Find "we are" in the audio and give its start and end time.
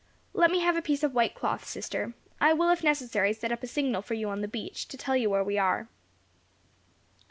5.43-5.89